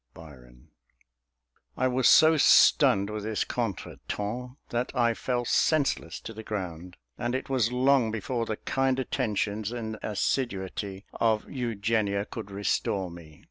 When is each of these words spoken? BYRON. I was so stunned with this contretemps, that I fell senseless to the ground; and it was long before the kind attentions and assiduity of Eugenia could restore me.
BYRON. 0.15 0.69
I 1.77 1.87
was 1.87 2.09
so 2.09 2.35
stunned 2.35 3.11
with 3.11 3.21
this 3.21 3.43
contretemps, 3.43 4.55
that 4.69 4.91
I 4.95 5.13
fell 5.13 5.45
senseless 5.45 6.19
to 6.21 6.33
the 6.33 6.41
ground; 6.41 6.97
and 7.19 7.35
it 7.35 7.51
was 7.51 7.71
long 7.71 8.09
before 8.09 8.47
the 8.47 8.57
kind 8.57 8.97
attentions 8.97 9.71
and 9.71 9.99
assiduity 10.01 11.05
of 11.13 11.47
Eugenia 11.47 12.25
could 12.25 12.49
restore 12.49 13.11
me. 13.11 13.39